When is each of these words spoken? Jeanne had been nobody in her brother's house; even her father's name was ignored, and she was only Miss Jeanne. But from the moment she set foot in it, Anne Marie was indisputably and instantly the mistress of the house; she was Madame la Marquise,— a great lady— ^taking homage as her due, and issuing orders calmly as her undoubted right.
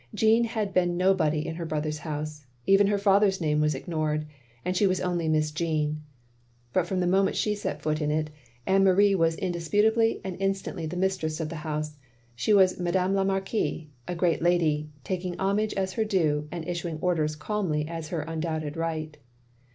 Jeanne 0.15 0.45
had 0.45 0.73
been 0.73 0.97
nobody 0.97 1.45
in 1.45 1.53
her 1.57 1.65
brother's 1.67 1.99
house; 1.99 2.47
even 2.65 2.87
her 2.87 2.97
father's 2.97 3.39
name 3.39 3.61
was 3.61 3.75
ignored, 3.75 4.25
and 4.65 4.75
she 4.75 4.87
was 4.87 4.99
only 4.99 5.29
Miss 5.29 5.51
Jeanne. 5.51 6.01
But 6.73 6.87
from 6.87 7.01
the 7.01 7.05
moment 7.05 7.35
she 7.35 7.53
set 7.53 7.83
foot 7.83 8.01
in 8.01 8.09
it, 8.09 8.31
Anne 8.65 8.83
Marie 8.83 9.13
was 9.13 9.35
indisputably 9.35 10.19
and 10.23 10.35
instantly 10.39 10.87
the 10.87 10.97
mistress 10.97 11.39
of 11.39 11.49
the 11.49 11.57
house; 11.57 11.97
she 12.35 12.51
was 12.51 12.79
Madame 12.79 13.13
la 13.13 13.23
Marquise,— 13.23 13.89
a 14.07 14.15
great 14.15 14.41
lady— 14.41 14.89
^taking 15.05 15.35
homage 15.37 15.75
as 15.75 15.93
her 15.93 16.03
due, 16.03 16.47
and 16.51 16.67
issuing 16.67 16.97
orders 16.99 17.35
calmly 17.35 17.87
as 17.87 18.07
her 18.07 18.21
undoubted 18.21 18.75
right. 18.75 19.17